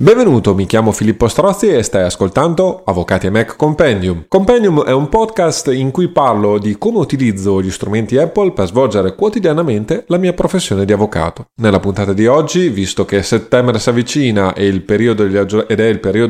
[0.00, 4.26] Benvenuto, mi chiamo Filippo Strozzi e stai ascoltando Avvocati e Mac Compendium.
[4.28, 9.16] Compendium è un podcast in cui parlo di come utilizzo gli strumenti Apple per svolgere
[9.16, 11.48] quotidianamente la mia professione di avvocato.
[11.56, 15.24] Nella puntata di oggi, visto che settembre si avvicina ed è il periodo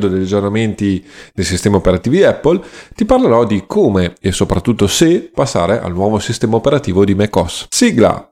[0.09, 2.63] degli aggiornamenti dei sistemi operativi Apple,
[2.95, 7.67] ti parlerò di come e soprattutto se passare al nuovo sistema operativo di macOS.
[7.69, 8.29] Sigla!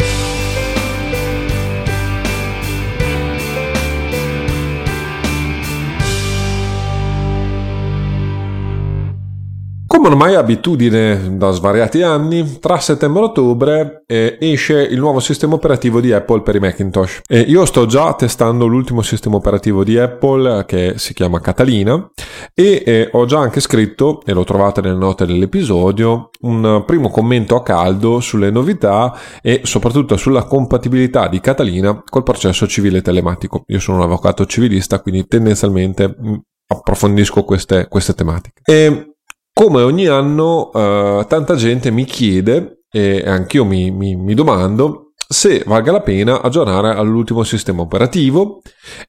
[10.07, 15.55] Come ormai abitudine da svariati anni, tra settembre e ottobre eh, esce il nuovo sistema
[15.55, 17.23] operativo di Apple per i Macintosh.
[17.27, 22.09] E io sto già testando l'ultimo sistema operativo di Apple che si chiama Catalina
[22.55, 27.57] e eh, ho già anche scritto, e lo trovate nelle note dell'episodio, un primo commento
[27.57, 29.13] a caldo sulle novità
[29.43, 33.65] e soprattutto sulla compatibilità di Catalina col processo civile telematico.
[33.67, 36.35] Io sono un avvocato civilista, quindi tendenzialmente mm,
[36.69, 38.61] approfondisco queste, queste tematiche.
[38.65, 39.11] E
[39.59, 45.63] come ogni anno uh, tanta gente mi chiede, e anch'io mi, mi, mi domando, se
[45.65, 48.61] valga la pena aggiornare all'ultimo sistema operativo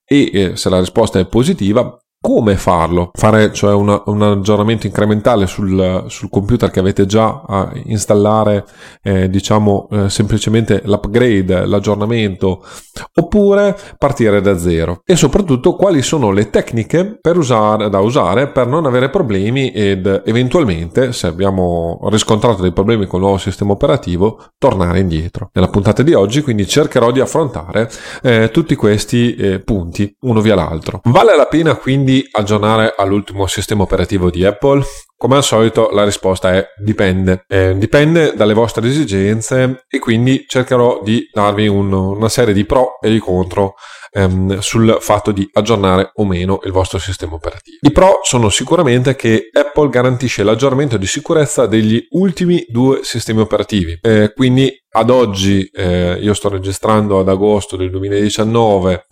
[0.06, 3.12] e eh, se la risposta è positiva, come farlo?
[3.14, 8.66] Fare cioè una, un aggiornamento incrementale sul, sul, computer che avete già a installare,
[9.04, 12.66] eh, diciamo eh, semplicemente l'upgrade, l'aggiornamento,
[13.14, 15.02] oppure partire da zero?
[15.06, 21.14] E soprattutto quali sono le tecniche usare, da usare per non avere problemi ed eventualmente,
[21.14, 25.50] se abbiamo riscontrato dei problemi con il nuovo sistema operativo, tornare indietro.
[25.54, 27.90] Nella puntata di oggi quindi cercherò di affrontare
[28.24, 31.02] eh, tutti questi eh, punti uno via l'altro.
[31.04, 34.84] Vale la pena quindi aggiornare all'ultimo sistema operativo di Apple?
[35.18, 37.44] Come al solito la risposta è dipende.
[37.48, 43.00] Eh, dipende dalle vostre esigenze e quindi cercherò di darvi un, una serie di pro
[43.02, 43.74] e di contro
[44.12, 47.78] ehm, sul fatto di aggiornare o meno il vostro sistema operativo.
[47.82, 53.98] I pro sono sicuramente che Apple garantisce l'aggiornamento di sicurezza degli ultimi due sistemi operativi.
[54.02, 59.06] Eh, quindi ad oggi eh, io sto registrando ad agosto del 2019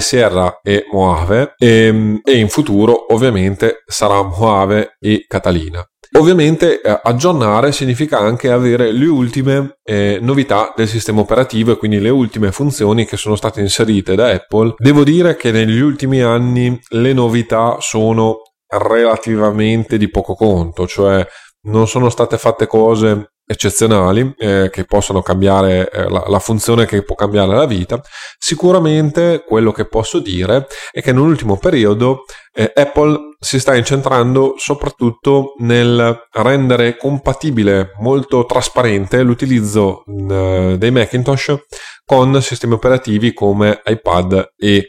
[0.00, 5.84] Sierra e Moave e, ehm, e, in futuro ovviamente sarà Moave e Catalina.
[6.18, 12.00] Ovviamente eh, aggiornare significa anche avere le ultime eh, novità del sistema operativo e quindi
[12.00, 14.74] le ultime funzioni che sono state inserite da Apple.
[14.76, 21.26] Devo dire che negli ultimi anni le novità sono relativamente di poco conto, cioè
[21.64, 27.02] non sono state fatte cose eccezionali eh, che possono cambiare eh, la, la, funzione che
[27.02, 28.00] può cambiare la vita.
[28.38, 35.54] Sicuramente quello che posso dire è che nell'ultimo periodo eh, Apple si sta incentrando soprattutto
[35.58, 41.56] nel rendere compatibile molto trasparente l'utilizzo eh, dei Macintosh
[42.04, 44.88] con sistemi operativi come iPad e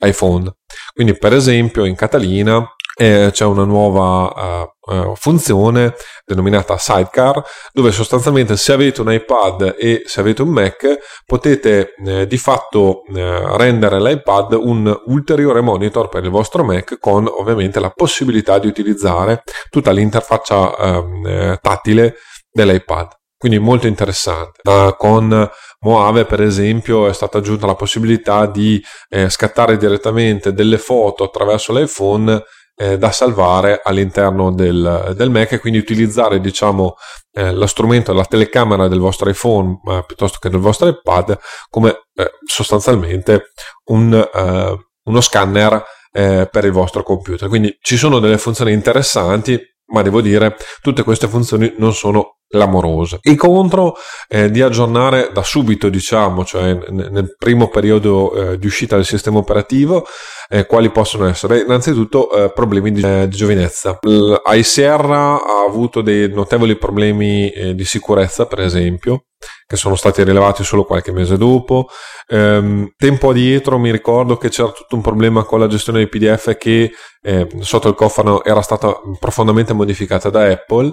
[0.00, 0.52] iPhone.
[0.92, 2.62] Quindi per esempio in Catalina
[3.02, 7.42] eh, c'è una nuova uh, uh, funzione denominata Sidecar
[7.72, 13.02] dove sostanzialmente se avete un iPad e se avete un Mac potete eh, di fatto
[13.12, 18.68] eh, rendere l'iPad un ulteriore monitor per il vostro Mac con ovviamente la possibilità di
[18.68, 22.14] utilizzare tutta l'interfaccia ehm, eh, tattile
[22.52, 24.60] dell'iPad quindi molto interessante.
[24.96, 31.24] Con Moave, per esempio, è stata aggiunta la possibilità di eh, scattare direttamente delle foto
[31.24, 32.40] attraverso l'iPhone
[32.74, 36.94] eh, da salvare all'interno del, del, Mac e quindi utilizzare diciamo
[37.32, 41.38] eh, lo strumento, la telecamera del vostro iPhone eh, piuttosto che del vostro iPad
[41.68, 43.52] come eh, sostanzialmente
[43.90, 47.48] un, eh, uno scanner eh, per il vostro computer.
[47.48, 53.18] Quindi ci sono delle funzioni interessanti, ma devo dire tutte queste funzioni non sono clamorose.
[53.22, 53.96] Il contro
[54.28, 59.38] eh, di aggiornare da subito, diciamo, cioè nel primo periodo eh, di uscita del sistema
[59.38, 60.04] operativo,
[60.50, 61.60] eh, quali possono essere?
[61.60, 63.98] Innanzitutto eh, problemi di, eh, di giovinezza.
[64.54, 69.24] iSierra ha avuto dei notevoli problemi eh, di sicurezza, per esempio,
[69.66, 71.88] che sono stati rilevati solo qualche mese dopo.
[72.28, 76.54] Ehm, tempo addietro mi ricordo che c'era tutto un problema con la gestione dei PDF
[76.58, 76.90] che
[77.22, 80.92] eh, sotto il cofano era stata profondamente modificata da Apple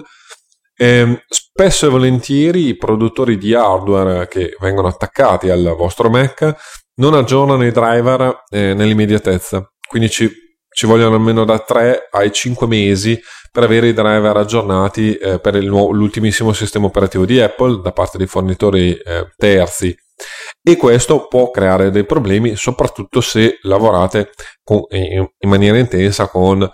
[0.82, 6.54] eh, spesso e volentieri i produttori di hardware che vengono attaccati al vostro Mac
[6.94, 10.30] non aggiornano i driver eh, nell'immediatezza, quindi ci,
[10.70, 13.20] ci, vogliono almeno da 3 ai 5 mesi
[13.52, 18.16] per avere i driver aggiornati eh, per nuovo, l'ultimissimo sistema operativo di Apple da parte
[18.16, 19.94] dei fornitori eh, terzi.
[20.62, 24.30] E questo può creare dei problemi soprattutto se lavorate
[24.62, 26.66] con, in, in, maniera intensa con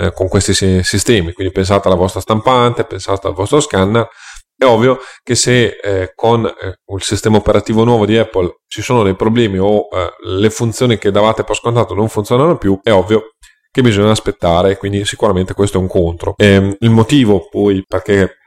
[0.00, 1.32] eh, eh, con questi sistemi.
[1.32, 4.08] Quindi pensate alla vostra stampante, pensate al vostro scanner
[4.56, 9.02] È ovvio che se eh, con eh, il sistema operativo nuovo di Apple ci sono
[9.02, 13.34] dei problemi o eh, le funzioni che davate per scontato non funzionano più, è ovvio
[13.70, 16.34] che bisogna aspettare, quindi sicuramente questo è un contro.
[16.36, 18.38] E, ehm, il motivo poi perché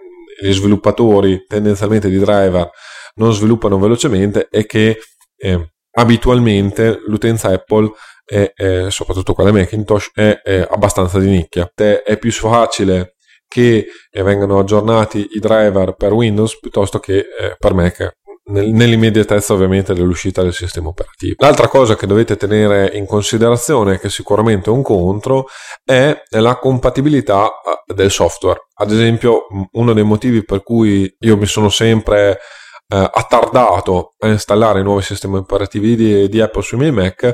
[0.42, 2.70] gli sviluppatori tendenzialmente di driver
[3.16, 4.98] non sviluppano velocemente è che
[5.38, 7.92] eh, abitualmente l'utenza Apple
[8.26, 11.72] è, è, soprattutto quella Macintosh è, è abbastanza di nicchia.
[11.74, 13.16] È più facile
[13.48, 19.94] che eh, vengano aggiornati i driver per Windows piuttosto che eh, per Mac nell'immediatezza ovviamente
[19.94, 21.36] dell'uscita del sistema operativo.
[21.38, 25.48] L'altra cosa che dovete tenere in considerazione, che sicuramente è un contro,
[25.84, 28.68] è la compatibilità eh, del software.
[28.76, 32.40] Ad esempio, uno dei motivi per cui io mi sono sempre
[32.88, 37.34] eh, attardato a installare i nuovi sistemi operativi di, di Apple sui miei Mac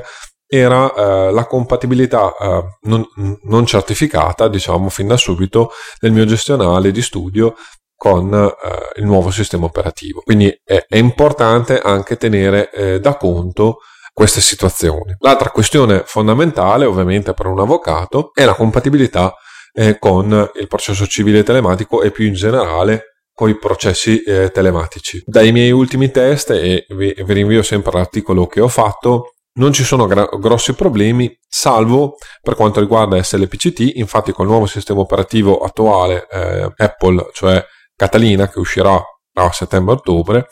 [0.52, 3.06] era eh, la compatibilità eh, non,
[3.44, 5.70] non, certificata, diciamo fin da subito,
[6.00, 7.54] del mio gestionale di studio
[7.94, 10.22] con eh, il nuovo sistema operativo.
[10.24, 13.78] Quindi è, è importante anche tenere eh, da conto
[14.12, 15.14] queste situazioni.
[15.20, 19.32] L'altra questione fondamentale, ovviamente per un avvocato, è la compatibilità
[19.72, 25.22] eh, con il processo civile telematico e più in generale con i processi eh, telematici.
[25.24, 29.84] Dai miei ultimi test, e vi, vi rinvio sempre all'articolo che ho fatto, non ci
[29.84, 36.26] sono gra- grossi problemi, salvo per quanto riguarda SLPCT, infatti col nuovo sistema operativo attuale
[36.30, 37.64] eh, Apple, cioè
[37.96, 39.02] Catalina, che uscirà
[39.32, 40.46] a settembre-ottobre,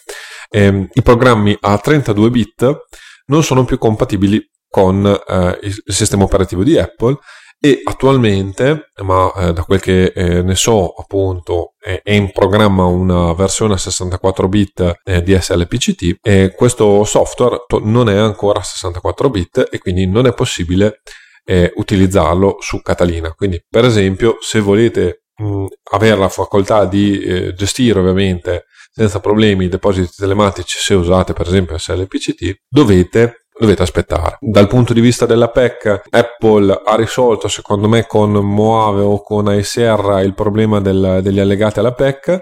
[0.50, 2.76] ehm, i programmi a 32 bit
[3.26, 7.16] non sono più compatibili con eh, il sistema operativo di Apple
[7.60, 12.84] e attualmente, ma eh, da quel che eh, ne so appunto, è, è, in programma
[12.84, 18.60] una versione a 64 bit eh, di SLPCT e questo software to- non è ancora
[18.60, 21.00] a 64 bit e quindi non è possibile
[21.44, 23.32] eh, utilizzarlo su Catalina.
[23.32, 29.64] Quindi per esempio se volete mh, avere la facoltà di eh, gestire ovviamente senza problemi
[29.64, 34.38] i depositi telematici se usate per esempio SLPCT dovete dovete aspettare.
[34.40, 39.48] Dal punto di vista della PEC, Apple ha risolto, secondo me, con Moave o con
[39.48, 42.40] ASR il problema del, degli allegati alla PEC.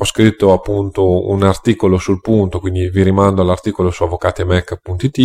[0.00, 5.18] Ho scritto appunto un articolo sul punto, quindi vi rimando all'articolo su avvocatiemac.it.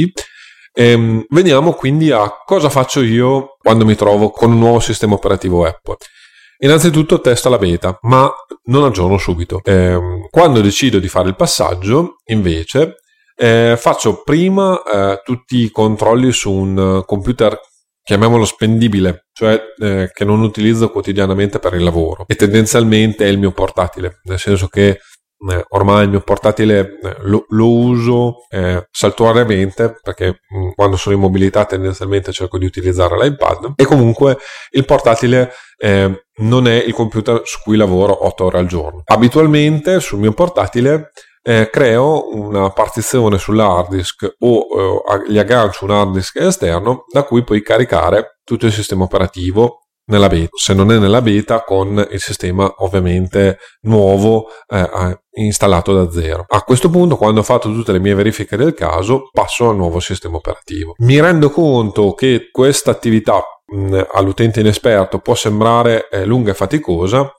[0.76, 5.14] E ehm, veniamo quindi a cosa faccio io quando mi trovo con un nuovo sistema
[5.14, 5.98] operativo Apple.
[6.60, 8.32] Innanzitutto testa la beta, ma
[8.66, 9.60] non aggiorno subito.
[9.64, 10.00] Eh,
[10.30, 13.03] quando decido di fare il passaggio, invece,
[13.36, 17.60] eh, faccio prima eh, tutti i controlli su un computer,
[18.04, 23.40] chiamiamolo spendibile, cioè eh, che non utilizzo quotidianamente per il lavoro e tendenzialmente è il
[23.40, 25.00] mio portatile, nel senso che
[25.52, 30.96] eh, ormai il mio portatile eh, lo, lo, uso eh, saltuariamente perché mh, mm, quando
[30.96, 34.38] sono in mobilità tendenzialmente cerco di utilizzare l'iPad e comunque
[34.72, 39.02] il portatile eh, non è il computer su cui lavoro 8 ore al giorno.
[39.06, 41.12] Abitualmente sul mio portatile
[41.44, 44.68] eh, creo una partizione sull'hard disk o
[45.06, 49.80] eh, gli aggancio un hard disk esterno da cui puoi caricare tutto il sistema operativo
[50.06, 56.12] nella beta, se non è nella beta con il sistema ovviamente nuovo eh, installato da
[56.12, 56.46] zero.
[56.48, 60.00] A questo punto quando ho fatto tutte le mie verifiche del caso passo al nuovo
[60.00, 60.94] sistema operativo.
[61.00, 63.42] Mi rendo conto che questa attività
[64.14, 67.34] all'utente inesperto può sembrare eh, lunga e faticosa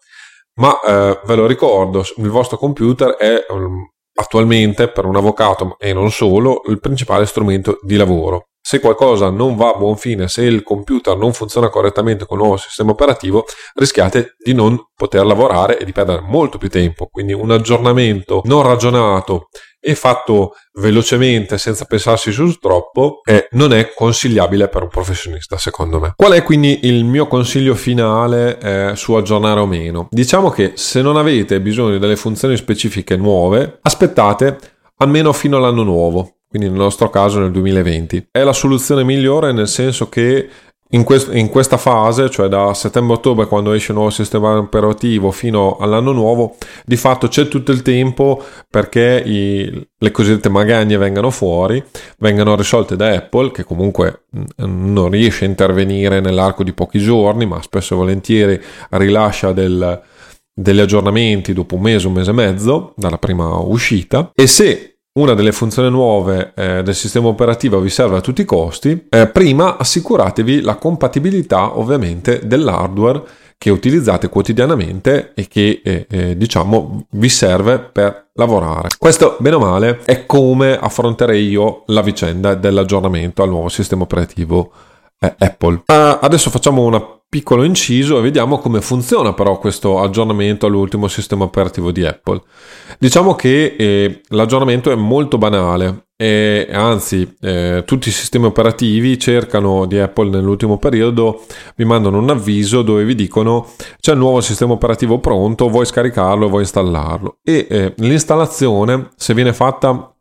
[0.57, 5.93] ma eh, ve lo ricordo, il vostro computer è um, attualmente per un avvocato e
[5.93, 8.49] non solo il principale strumento di lavoro.
[8.67, 12.45] Se qualcosa non va a buon fine, se il computer non funziona correttamente con il
[12.45, 13.45] nuovo sistema operativo,
[13.75, 17.09] rischiate di non poter lavorare e di perdere molto più tempo.
[17.09, 19.49] Quindi un aggiornamento non ragionato
[19.85, 26.01] e fatto velocemente senza pensarsi su troppo eh, non è consigliabile per un professionista secondo
[26.01, 26.13] me.
[26.17, 30.09] Qual è quindi il mio consiglio finale eh, su aggiornare o meno?
[30.11, 34.59] Diciamo che se non avete bisogno delle funzioni specifiche nuove, aspettate
[34.97, 38.29] almeno fino all'anno nuovo quindi nel nostro caso nel 2020.
[38.31, 40.49] È la soluzione migliore nel senso che
[40.95, 45.77] in, quest- in questa fase, cioè da settembre-ottobre quando esce il nuovo sistema operativo fino
[45.77, 51.83] all'anno nuovo, di fatto c'è tutto il tempo perché i, le cosiddette magagne vengano fuori,
[52.19, 54.45] vengano risolte da Apple che comunque mm,
[54.93, 58.61] non riesce a intervenire nell'arco di pochi giorni, ma spesso e volentieri
[58.91, 60.01] rilascia del,
[60.55, 64.31] degli aggiornamenti dopo un mese, un mese e mezzo dalla prima uscita.
[64.33, 68.45] E se una delle funzioni nuove eh, del sistema operativo vi serve a tutti i
[68.45, 73.23] costi, eh, prima assicuratevi la compatibilità ovviamente dell'hardware
[73.57, 78.89] che utilizzate quotidianamente e che eh, eh, diciamo vi serve per lavorare.
[78.99, 84.73] Questo bene o male è come affronterei io la vicenda dell'aggiornamento al nuovo sistema operativo
[85.21, 85.75] eh, Apple.
[85.87, 87.01] Uh, adesso facciamo una
[87.35, 92.41] piccolo inciso e vediamo come funziona però questo aggiornamento all'ultimo sistema operativo di Apple.
[92.97, 99.85] Diciamo che eh, l'aggiornamento è molto banale e anzi eh, tutti i sistemi operativi cercano
[99.87, 101.43] di Apple nell'ultimo periodo
[101.75, 103.67] vi mandano un avviso dove vi dicono
[103.99, 109.53] c'è il nuovo sistema operativo pronto vuoi scaricarlo vuoi installarlo e eh, l'installazione se viene
[109.53, 110.14] fatta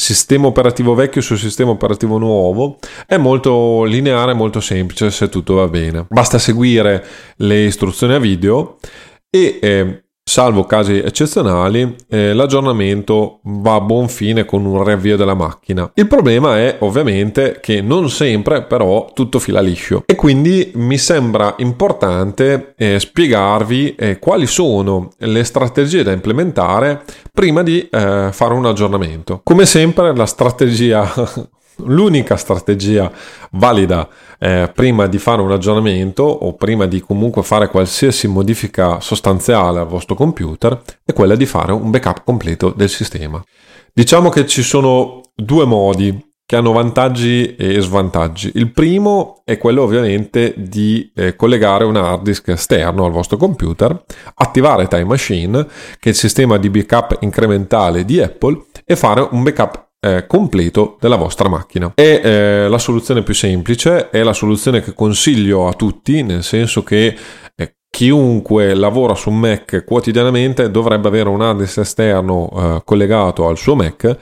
[0.00, 5.66] sistema operativo vecchio sul sistema operativo nuovo è molto lineare, molto semplice se tutto va
[5.66, 6.06] bene.
[6.08, 7.04] Basta seguire
[7.38, 8.78] le istruzioni a video
[9.28, 15.34] e eh, salvo casi eccezionali, eh, l'aggiornamento va a buon fine con un riavvio della
[15.34, 15.90] macchina.
[15.94, 21.54] Il problema è ovviamente che non sempre però tutto fila liscio e quindi mi sembra
[21.58, 28.66] importante eh, spiegarvi eh, quali sono le strategie da implementare prima di eh, fare un
[28.66, 29.40] aggiornamento.
[29.42, 31.10] Come sempre la strategia
[31.84, 33.10] L'unica strategia
[33.52, 34.08] valida
[34.38, 39.86] eh, prima di fare un aggiornamento o prima di comunque fare qualsiasi modifica sostanziale al
[39.86, 43.42] vostro computer è quella di fare un backup completo del sistema.
[43.92, 48.52] Diciamo che ci sono due modi che hanno vantaggi e svantaggi.
[48.54, 54.04] Il primo è quello ovviamente di eh, collegare un hard disk esterno al vostro computer,
[54.36, 55.66] attivare Time Machine,
[55.98, 60.96] che è il sistema di backup incrementale di Apple, e fare un backup eh, completo
[61.00, 61.92] della vostra macchina.
[61.94, 66.82] È eh, la soluzione più semplice, è la soluzione che consiglio a tutti, nel senso
[66.82, 67.16] che
[67.54, 73.56] eh, chiunque lavora su un Mac quotidianamente dovrebbe avere un disk esterno eh, collegato al
[73.58, 74.16] suo Mac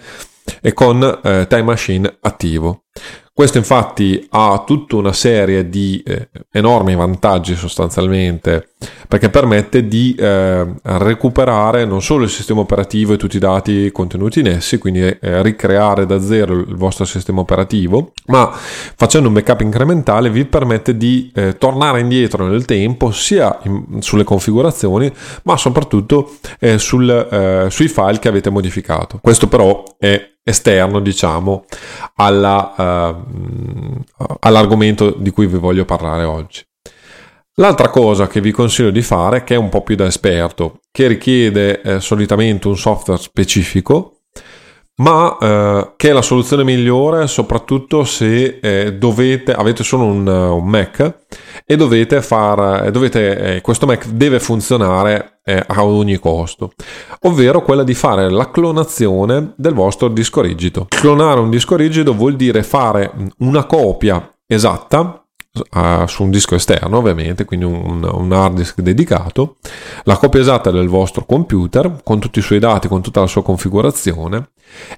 [0.63, 2.85] e con eh, Time Machine attivo.
[3.33, 6.03] Questo infatti ha tutta una serie di
[6.51, 8.71] enormi vantaggi sostanzialmente
[9.09, 14.41] perché permette di eh, recuperare non solo il sistema operativo e tutti i dati contenuti
[14.41, 19.61] in essi, quindi eh, ricreare da zero il vostro sistema operativo, ma facendo un backup
[19.61, 25.11] incrementale vi permette di eh, tornare indietro nel tempo sia in, sulle configurazioni
[25.45, 29.19] ma soprattutto eh, sul, eh, sui file che avete modificato.
[29.23, 31.65] Questo però è esterno, diciamo,
[32.15, 34.01] alla, uh,
[34.39, 36.66] all'argomento di cui vi voglio parlare oggi.
[37.59, 41.07] L'altra cosa che vi consiglio di fare, che è un po' più da esperto, che
[41.07, 44.25] richiede eh, solitamente un software specifico,
[44.97, 50.67] ma eh, che è la soluzione migliore soprattutto se eh, dovete, avete solo un, un,
[50.67, 51.25] Mac
[51.65, 56.73] e dovete fare, dovete, eh, questo Mac deve funzionare eh, a ogni costo,
[57.21, 60.87] ovvero quella di fare la clonazione del vostro disco rigido.
[60.91, 65.26] Clonare un disco rigido vuol dire fare una copia esatta
[65.57, 69.57] Uh, su un disco esterno ovviamente quindi un, un, hard disk dedicato
[70.05, 73.43] la copia esatta del vostro computer con tutti i suoi dati con tutta la sua
[73.43, 74.51] configurazione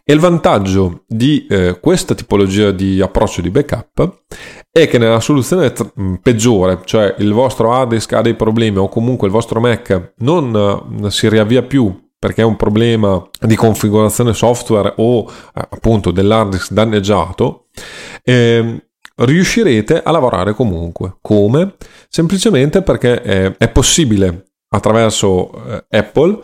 [0.03, 4.25] e il vantaggio di eh, questa tipologia di approccio di backup
[4.71, 8.89] è che nella soluzione mm, peggiore cioè il vostro hard disk ha dei problemi o
[8.89, 10.53] comunque il vostro Mac non
[11.01, 16.51] uh, si riavvia più perché è un problema di configurazione software o eh, appunto dell'hard
[16.51, 17.67] disk danneggiato
[18.25, 18.88] eh,
[19.19, 21.17] riuscirete a lavorare comunque.
[21.21, 21.75] Come?
[22.09, 26.41] Semplicemente perché è, è possibile attraverso eh, Apple,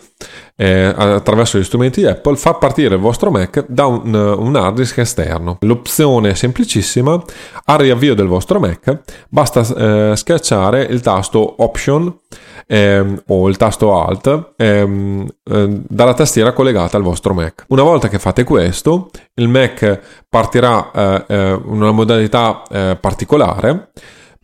[0.57, 4.76] eh, attraverso gli strumenti di Apple, far partire il vostro Mac da un, un, hard
[4.76, 5.59] disk esterno.
[5.61, 7.23] L'opzione è semplicissima,
[7.64, 12.21] al riavvio del vostro Mac basta eh, schiacciare il tasto Option
[12.66, 17.64] ehm, o il tasto Alt ehm, eh, dalla tastiera collegata al vostro Mac.
[17.69, 23.90] Una volta che fate questo, il Mac partirà eh, eh, in una modalità eh, particolare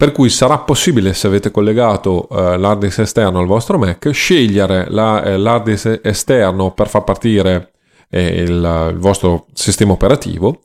[0.00, 5.22] per cui sarà possibile se avete collegato eh, l'hard esterno al vostro Mac scegliere la,
[5.22, 7.72] eh, l'hard esterno per far partire
[8.08, 10.62] eh, il, il, vostro sistema operativo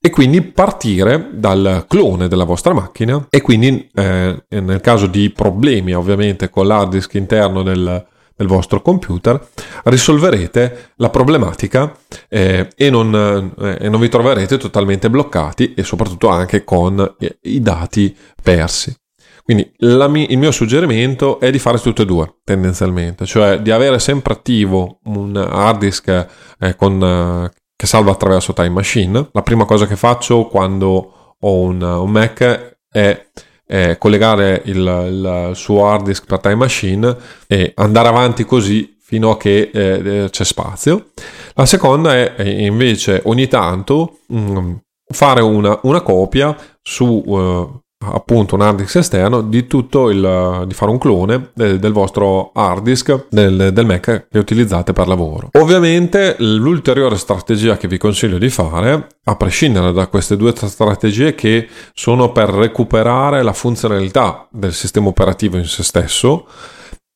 [0.00, 5.92] e quindi partire dal clone della vostra macchina e quindi eh, nel caso di problemi
[5.92, 8.06] ovviamente con l'hard disk interno del,
[8.38, 9.48] del vostro computer
[9.84, 11.92] risolverete la problematica
[12.28, 17.38] eh, e, non, eh, e, non, vi troverete totalmente bloccati e soprattutto anche con eh,
[17.42, 18.94] i dati persi.
[19.42, 23.98] Quindi mi- il mio suggerimento è di fare tutte e due tendenzialmente, cioè di avere
[23.98, 26.26] sempre attivo un hard disk
[26.60, 29.30] eh, con, eh, che salva attraverso Time Machine.
[29.32, 33.26] La prima cosa che faccio quando ho un, un Mac è
[33.68, 39.30] eh, collegare il, il, suo hard disk per Time Machine e andare avanti così fino
[39.30, 41.10] a che eh, c'è spazio.
[41.54, 44.74] La seconda è invece ogni tanto mh, mm,
[45.12, 50.74] fare una, una, copia su uh, appunto un hard disk esterno di tutto il di
[50.74, 55.48] fare un clone del, del vostro hard disk del, del Mac che utilizzate per lavoro.
[55.58, 61.68] Ovviamente l'ulteriore strategia che vi consiglio di fare, a prescindere da queste due strategie che
[61.92, 66.46] sono per recuperare la funzionalità del sistema operativo in se stesso,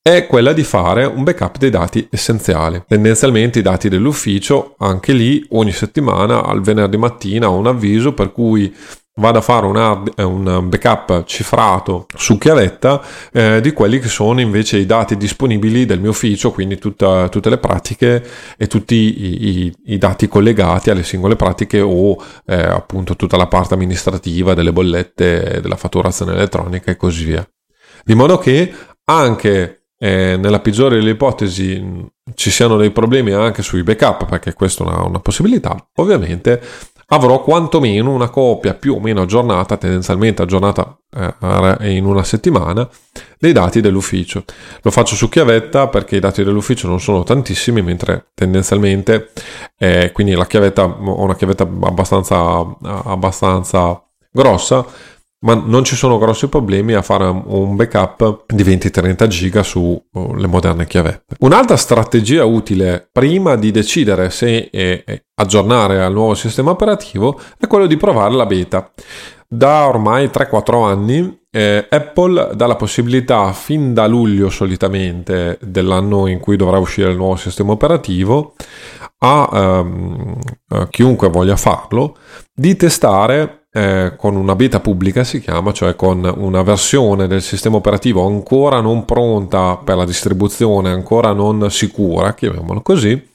[0.03, 2.83] è quella di fare un backup dei dati essenziali.
[2.89, 8.33] Tendenzialmente i dati dell'ufficio, anche lì ogni settimana al venerdì mattina ho un avviso per
[8.33, 8.75] cui
[9.17, 13.03] vado a fare un, hard, eh, un backup cifrato su chiavetta
[13.33, 17.51] eh, di quelli che sono invece i dati disponibili del mio ufficio, quindi tutta, tutte
[17.51, 18.25] le pratiche
[18.57, 22.17] e tutti i, i, i, dati collegati alle singole pratiche o
[22.47, 27.47] eh, appunto tutta la parte amministrativa delle bollette, della fatturazione elettronica e così via.
[28.05, 28.73] Di modo che
[29.05, 34.83] anche eh, nella peggiore delle ipotesi ci siano dei problemi anche sui backup, perché questa
[34.83, 36.61] è una, una possibilità, ovviamente
[37.13, 42.89] avrò quantomeno una copia più o meno aggiornata, tendenzialmente aggiornata eh, in una settimana,
[43.39, 44.45] dei dati dell'ufficio.
[44.81, 49.31] Lo faccio su chiavetta perché i dati dell'ufficio non sono tantissimi, mentre tendenzialmente,
[49.77, 54.87] eh, quindi la chiavetta, ho una chiavetta abbastanza, abbastanza grossa,
[55.43, 60.49] ma non ci sono grossi problemi a fare un backup di 20-30 giga sulle uh,
[60.49, 61.37] moderne chiavette.
[61.41, 64.71] Un'altra strategia utile prima di decidere se
[65.35, 68.91] aggiornare al nuovo sistema operativo è quello di provare la beta.
[69.49, 76.41] Da ormai 3-4 anni eh, Apple dà la possibilità fin da luglio solitamente dell'anno in
[76.41, 78.55] cui dovrà uscire il nuovo sistema operativo
[79.19, 82.17] a, ehm, a chiunque voglia farlo
[82.55, 87.77] di testare eh, con una beta pubblica si chiama, cioè con una versione del sistema
[87.77, 93.31] operativo ancora non pronta per la distribuzione, ancora non sicura, chiamiamolo così,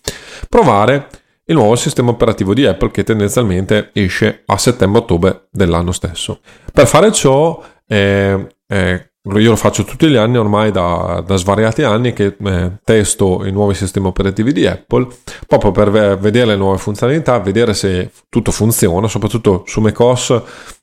[0.47, 1.07] provare
[1.45, 6.41] il nuovo sistema operativo di Apple che tendenzialmente esce a settembre-ottobre dell'anno stesso.
[6.71, 11.83] Per fare ciò eh, eh, io lo faccio tutti gli anni ormai da, da svariati
[11.83, 15.07] anni che eh, testo i nuovi sistemi operativi di Apple
[15.47, 20.41] proprio per vedere le nuove funzionalità, vedere se tutto funziona, soprattutto su macOS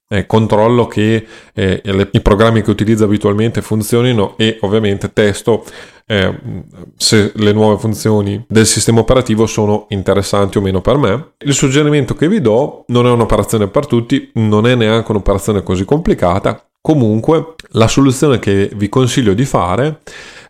[0.08, 5.64] eh, controllo che eh, le, i programmi che utilizzo abitualmente funzionino e ovviamente testo
[6.06, 6.38] eh,
[6.96, 11.32] se le nuove funzioni del sistema operativo sono interessanti o meno per me.
[11.38, 15.84] Il suggerimento che vi do non è un'operazione per tutti, non è neanche un'operazione così
[15.84, 20.00] complicata, Comunque, la soluzione che vi consiglio di fare,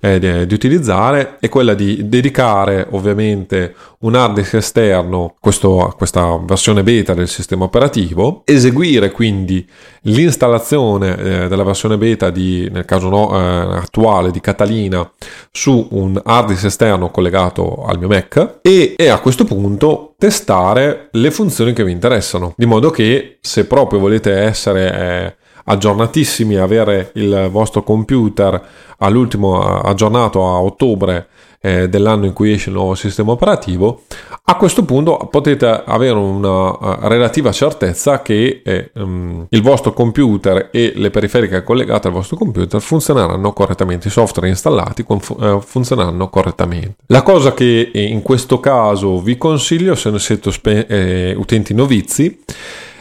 [0.00, 6.36] eh, di, utilizzare, è quella di dedicare ovviamente un hard disk esterno questo, a questa
[6.44, 9.64] versione beta del sistema operativo, eseguire quindi
[10.02, 15.08] l'installazione eh, della versione beta di, nel caso no, eh, attuale di Catalina
[15.52, 21.10] su un hard disk esterno collegato al mio Mac e, e a questo punto testare
[21.12, 27.10] le funzioni che vi interessano, di modo che se proprio volete essere eh, aggiornatissimi, avere
[27.14, 28.60] il vostro computer
[28.98, 31.28] all'ultimo aggiornato a ottobre
[31.64, 34.02] eh, dell'anno in cui esce il nuovo sistema operativo,
[34.44, 40.68] a questo punto potete avere una uh, relativa certezza che eh, um, il vostro computer
[40.70, 46.96] e le periferiche collegate al vostro computer funzioneranno correttamente, i software installati uh, funzioneranno correttamente.
[47.06, 50.50] La cosa che in questo caso vi consiglio se ne siete
[50.86, 52.42] eh, utenti novizi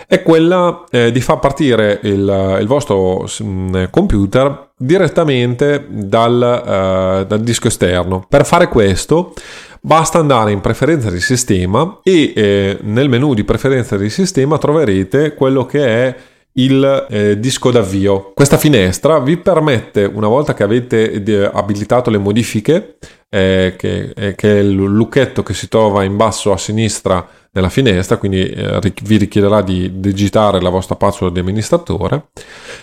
[0.07, 7.41] è quella eh, di far partire il, il vostro mm, computer direttamente dal, uh, dal,
[7.41, 8.25] disco esterno.
[8.27, 9.33] Per fare questo
[9.79, 15.33] basta andare in preferenza di sistema e eh, nel menu di preferenza di sistema troverete
[15.33, 16.15] quello che è
[16.53, 18.31] il eh, disco d'avvio.
[18.33, 22.97] Questa finestra vi permette, una volta che avete eh, abilitato le modifiche,
[23.33, 27.69] eh, che, eh, che, è il lucchetto che si trova in basso a sinistra nella
[27.69, 32.27] finestra, quindi eh, vi richiederà di digitare la vostra password di amministratore,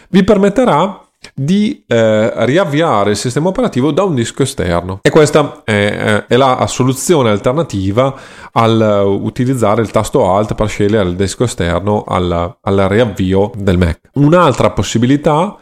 [0.08, 6.24] vi permetterà di eh, riavviare il sistema operativo da un disco esterno e questa è,
[6.26, 8.18] è la soluzione alternativa
[8.52, 14.00] al utilizzare il tasto Alt per scegliere il disco esterno al, al riavvio del Mac.
[14.14, 15.58] Un'altra possibilità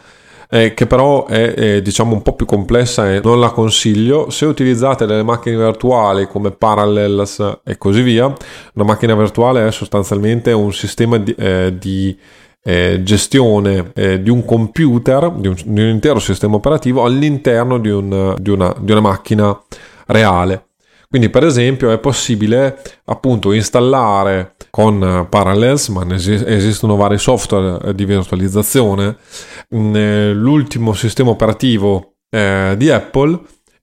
[0.51, 4.31] eh, che però è, è, diciamo un po' più complessa e non la consiglio.
[4.31, 8.25] Se utilizzate delle macchine virtuali come Parallels e così via,
[8.75, 12.17] una macchina virtuale è sostanzialmente un sistema di, eh, di
[12.63, 17.91] eh, gestione eh, di un computer, di un, di un, intero sistema operativo all'interno di,
[17.91, 19.59] un, di, una, di una macchina
[20.07, 20.68] reale.
[21.09, 29.17] Quindi per esempio è possibile appunto installare con Parallels, ma esistono vari software di virtualizzazione,
[29.71, 33.41] l'ultimo sistema operativo eh, di Apple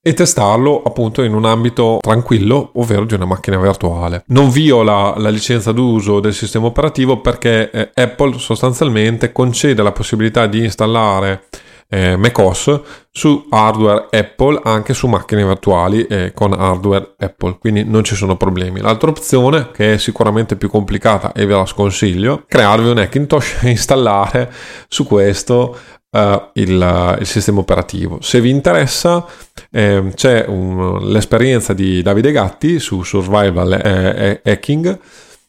[0.07, 4.23] e testarlo appunto in un ambito tranquillo, ovvero di una macchina virtuale.
[4.27, 10.45] Non viola la licenza d'uso del sistema operativo perché eh, Apple sostanzialmente concede la possibilità
[10.45, 11.45] di installare
[11.87, 18.03] eh, macOS su hardware Apple anche su macchine virtuali eh, con hardware Apple quindi non
[18.03, 18.81] ci sono problemi.
[18.81, 23.69] L'altra opzione che è sicuramente più complicata e ve la sconsiglio crearvi un Hackintosh e
[23.69, 24.51] installare
[24.87, 25.77] su questo
[26.09, 28.19] uh, il, il, sistema operativo.
[28.21, 29.25] Se vi interessa
[29.71, 34.99] eh, c'è un, l'esperienza di Davide Gatti su survival eh, hacking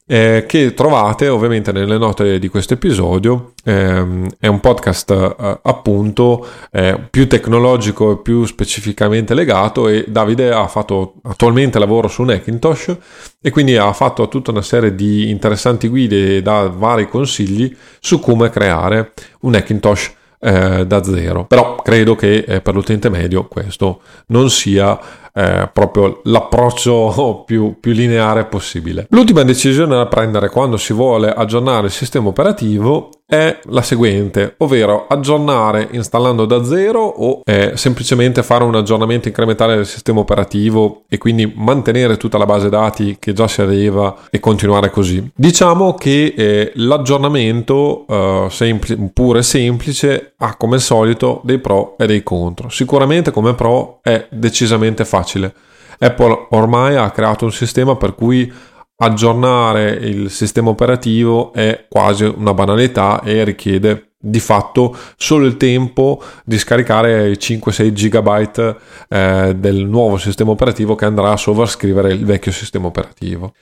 [0.08, 3.52] eh, che trovate ovviamente nelle note di questo episodio.
[3.64, 10.52] Eh, è un podcast eh, appunto eh, più tecnologico e più specificamente legato e Davide
[10.52, 12.96] ha fatto attualmente lavoro su un Hackintosh
[13.40, 18.20] e quindi ha fatto tutta una serie di interessanti guide e dà vari consigli su
[18.20, 21.44] come creare un Hackintosh eh, da zero.
[21.44, 24.98] Però credo che eh, per l'utente medio questo non sia
[25.36, 29.06] eh, proprio l'approccio più, più, lineare possibile.
[29.10, 35.06] L'ultima decisione da prendere quando si vuole aggiornare il sistema operativo è la seguente, ovvero
[35.08, 41.18] aggiornare installando da zero o eh, semplicemente fare un aggiornamento incrementale del sistema operativo e
[41.18, 45.28] quindi mantenere tutta la base dati che già si aveva e continuare così.
[45.34, 52.06] Diciamo che eh, l'aggiornamento eh, sempli- pure semplice ha come al solito dei pro e
[52.06, 52.68] dei contro.
[52.68, 55.52] Sicuramente come pro è decisamente facile.
[55.98, 58.52] Apple ormai ha creato un sistema per cui
[58.96, 66.20] aggiornare il sistema operativo è quasi una banalità e richiede di fatto solo il tempo
[66.44, 68.76] di scaricare i 5-6 GB
[69.08, 73.52] eh, del nuovo sistema operativo che andrà a sovrascrivere il vecchio sistema operativo.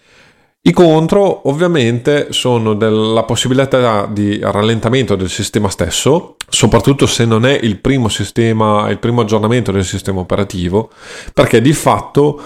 [0.66, 7.58] I contro ovviamente sono della possibilità di rallentamento del sistema stesso, soprattutto se non è
[7.60, 10.90] il primo sistema, il primo aggiornamento del sistema operativo,
[11.34, 12.40] perché di fatto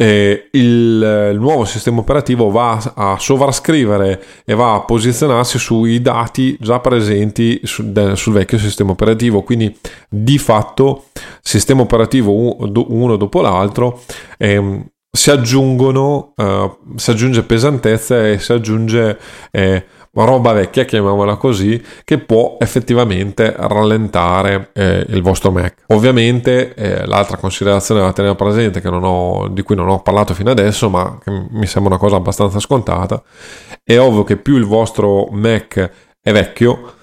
[0.00, 6.56] eh, il, il, nuovo sistema operativo va a sovrascrivere e va a posizionarsi sui dati
[6.60, 9.42] già presenti su, de, sul vecchio sistema operativo.
[9.42, 9.76] Quindi
[10.08, 11.06] di fatto
[11.42, 14.00] sistema operativo uno dopo l'altro
[14.36, 19.18] eh, si aggiungono eh, si aggiunge pesantezza e si aggiunge
[19.50, 19.84] eh,
[20.24, 25.84] roba vecchia, chiamiamola così, che può effettivamente rallentare eh, il vostro Mac.
[25.88, 30.88] Ovviamente eh, l'altra considerazione da tenere presente, ho, di cui non ho parlato fino adesso,
[30.88, 33.22] ma che mi sembra una cosa abbastanza scontata,
[33.82, 36.94] è ovvio che più il vostro Mac è vecchio,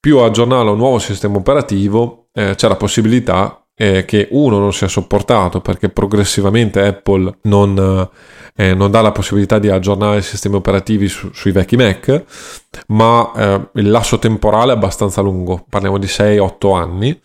[0.00, 4.88] più aggiornare un nuovo sistema operativo eh, c'è la possibilità eh, che uno non sia
[4.88, 8.08] sopportato perché progressivamente Apple non,
[8.54, 12.24] eh, non dà la possibilità di aggiornare i sistemi operativi su, sui vecchi Mac,
[12.88, 17.20] ma eh, il lasso temporale è abbastanza lungo, parliamo di 6-8 anni.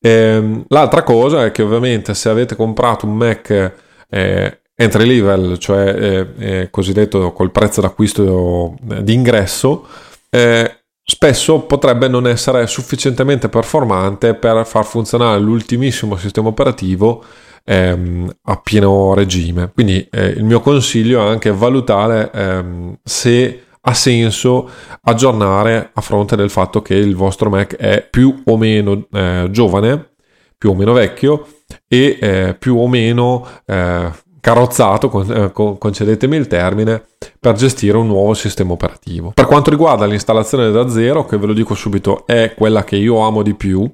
[0.00, 3.72] E, ehm, l'altra cosa è che ovviamente se avete comprato un Mac
[4.08, 9.86] eh, entry level, cioè eh, cosiddetto col prezzo d'acquisto di ingresso,
[10.30, 10.83] eh,
[11.14, 17.24] spesso potrebbe non essere sufficientemente performante per far funzionare l'ultimissimo sistema operativo
[17.64, 19.70] ehm, a pieno regime.
[19.72, 24.68] Quindi eh, il mio consiglio è anche valutare ehm, se ha senso
[25.02, 30.14] aggiornare a fronte del fatto che il vostro Mac è più o meno eh, giovane,
[30.58, 31.46] più o meno vecchio
[31.86, 34.10] e eh, più o meno eh,
[34.44, 37.02] carrozzato, eh, concedetemi il termine,
[37.40, 39.30] per gestire un nuovo sistema operativo.
[39.32, 43.20] Per quanto riguarda l'installazione da zero, che ve lo dico subito, è quella che io
[43.20, 43.90] amo di più,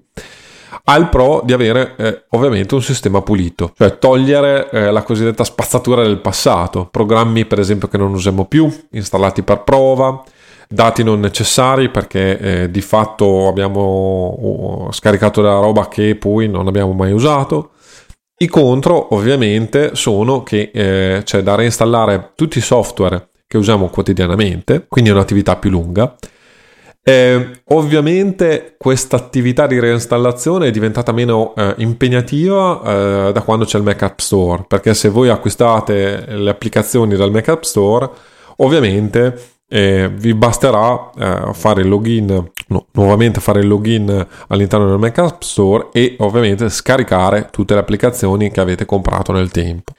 [0.84, 5.44] ha il pro di avere eh, ovviamente un sistema pulito, cioè togliere eh, la cosiddetta
[5.44, 10.20] spazzatura del passato, programmi per esempio che non usiamo più, installati per prova,
[10.68, 16.66] dati non necessari perché eh, di fatto abbiamo uh, scaricato della roba che poi non
[16.66, 17.70] abbiamo mai usato
[18.42, 24.87] i contro ovviamente sono che eh, c'è da reinstallare tutti i software che usiamo quotidianamente,
[24.88, 26.16] quindi è un'attività più lunga.
[27.03, 33.76] Eh, ovviamente questa attività di reinstallazione è diventata meno eh, impegnativa eh, da quando c'è
[33.76, 38.09] il Mac App Store, perché se voi acquistate le applicazioni dal Mac App Store,
[38.57, 39.38] ovviamente
[39.72, 45.18] eh, vi basterà eh, fare il login no, nuovamente fare il login all'interno del Mac
[45.18, 49.92] App Store e ovviamente scaricare tutte le applicazioni che avete comprato nel tempo.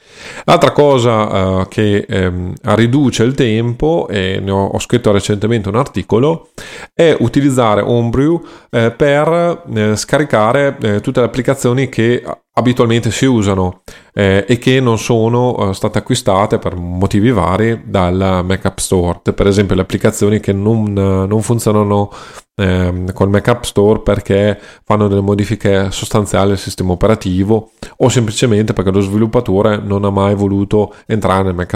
[0.43, 5.75] L'altra cosa eh, che ehm, riduce il tempo e ne ho, ho, scritto recentemente un
[5.75, 6.49] articolo
[6.93, 12.21] è utilizzare Homebrew eh, per eh, scaricare eh, tutte le applicazioni che
[12.53, 13.81] abitualmente si usano
[14.13, 19.19] eh, e che non sono eh, state acquistate per motivi vari dal Mac App Store.
[19.21, 22.11] Per esempio le applicazioni che non, non funzionano
[22.55, 28.73] eh, col Mac App Store perché fanno delle modifiche sostanziali al sistema operativo o semplicemente
[28.73, 31.73] perché lo sviluppatore non ha mai voluto entrare nel Mac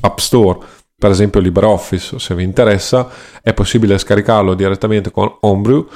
[0.00, 0.58] App Store.
[0.98, 3.10] Per esempio LibreOffice, se vi interessa,
[3.42, 5.86] è possibile scaricarlo direttamente con Homebrew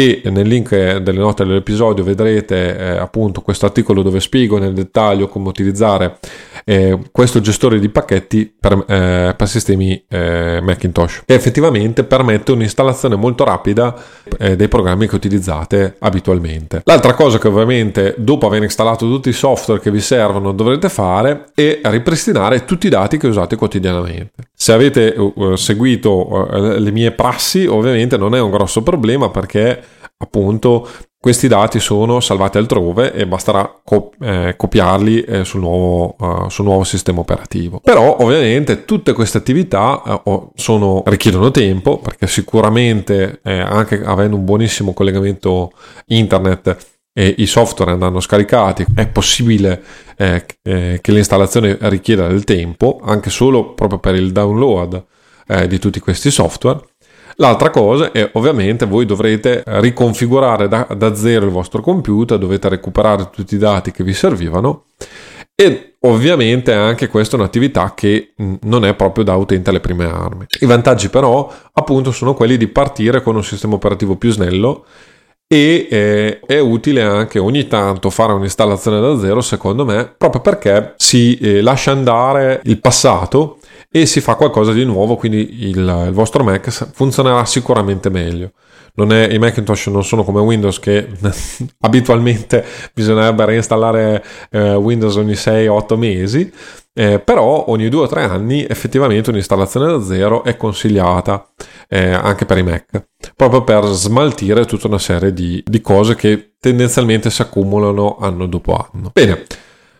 [0.00, 5.28] e nel link delle note dell'episodio vedrete eh, appunto questo articolo dove spiego nel dettaglio
[5.28, 6.16] come utilizzare
[6.64, 13.14] eh, questo gestore di pacchetti per, eh, per sistemi eh, Macintosh che effettivamente permette un'installazione
[13.14, 13.94] molto rapida
[14.38, 16.80] eh, dei programmi che utilizzate abitualmente.
[16.84, 21.50] L'altra cosa che ovviamente dopo aver installato tutti i software che vi servono dovrete fare
[21.54, 24.44] è ripristinare tutti i dati che usate quotidianamente.
[24.54, 25.14] Se avete
[25.56, 30.88] seguito le mie prassi ovviamente non è un grosso problema perché appunto
[31.22, 36.64] questi dati sono salvati altrove e basterà co- eh, copiarli eh, sul, nuovo, uh, sul,
[36.64, 37.78] nuovo, sistema operativo.
[37.80, 44.46] Però ovviamente tutte queste attività uh, sono, richiedono tempo perché sicuramente eh, anche avendo un
[44.46, 45.72] buonissimo collegamento
[46.06, 46.74] internet
[47.12, 49.82] e i software andranno scaricati, è possibile
[50.16, 55.04] eh, eh, che l'installazione richieda del tempo anche solo proprio per il download
[55.66, 56.80] di tutti questi software
[57.40, 63.30] L'altra cosa è ovviamente voi dovrete riconfigurare da, da zero il vostro computer, dovete recuperare
[63.30, 64.84] tutti i dati che vi servivano
[65.54, 70.44] e ovviamente anche questa è un'attività che non è proprio da utente alle prime armi.
[70.60, 74.84] I vantaggi però appunto sono quelli di partire con un sistema operativo più snello
[75.46, 80.92] e eh, è utile anche ogni tanto fare un'installazione da zero secondo me proprio perché
[80.96, 83.59] si eh, lascia andare il passato
[83.92, 88.52] e si fa qualcosa di nuovo, quindi il, il vostro Mac funzionerà sicuramente meglio.
[88.94, 91.08] È, I Macintosh non sono come Windows che
[91.80, 96.52] abitualmente bisognerebbe reinstallare eh, Windows ogni 6-8 mesi,
[96.92, 101.48] eh, però ogni 2 o 3 anni effettivamente un'installazione da zero è consigliata
[101.88, 106.52] eh, anche per i Mac, proprio per smaltire tutta una serie di, di cose che
[106.60, 109.10] tendenzialmente si accumulano anno dopo anno.
[109.12, 109.46] Bene.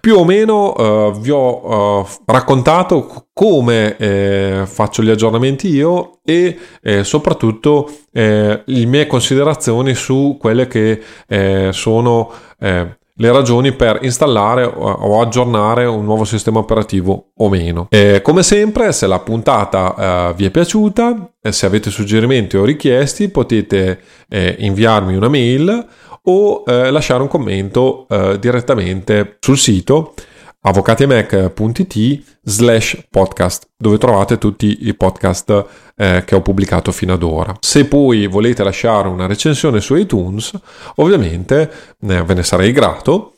[0.00, 6.58] Più o meno uh, vi ho uh, raccontato come eh, faccio gli aggiornamenti io e
[6.82, 14.64] eh, soprattutto eh, le mie considerazioni su quelle che eh, sono le ragioni per installare
[14.64, 17.86] o aggiornare un nuovo sistema operativo o meno.
[17.88, 24.00] E come sempre, se la puntata vi è piaciuta, se avete suggerimenti o richiesti, potete
[24.28, 25.86] inviarmi una mail
[26.24, 30.14] o eh, lasciare un commento eh, direttamente sul sito
[30.62, 35.64] avvocatiemac.it slash podcast dove trovate tutti i podcast
[35.96, 37.56] eh, che ho pubblicato fino ad ora.
[37.60, 40.52] Se poi volete lasciare una recensione su iTunes,
[40.96, 43.34] ovviamente eh, ve ne sarei grato.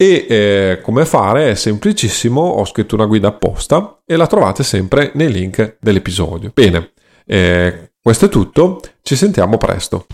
[0.00, 5.10] E eh, come fare è semplicissimo, ho scritto una guida apposta e la trovate sempre
[5.14, 6.52] nei link dell'episodio.
[6.54, 6.92] Bene,
[7.26, 10.06] eh, questo è tutto, ci sentiamo presto.